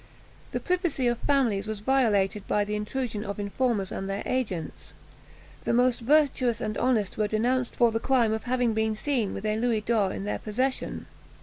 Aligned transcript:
The 0.51 0.59
privacy 0.59 1.05
of 1.05 1.19
families 1.19 1.67
was 1.67 1.81
violated 1.81 2.47
by 2.47 2.65
the 2.65 2.73
intrusion 2.75 3.23
of 3.23 3.39
informers 3.39 3.91
and 3.91 4.09
their 4.09 4.23
agents. 4.25 4.93
The 5.63 5.73
most 5.73 5.99
virtuous 5.99 6.59
and 6.59 6.75
honest 6.75 7.19
were 7.19 7.27
denounced 7.27 7.75
for 7.75 7.91
the 7.91 7.99
crime 7.99 8.33
of 8.33 8.45
having 8.45 8.73
been 8.73 8.95
seen 8.95 9.31
with 9.31 9.45
a 9.45 9.59
louis 9.59 9.81
d'or 9.81 10.11
in 10.11 10.23
their 10.23 10.39
possession. 10.39 11.05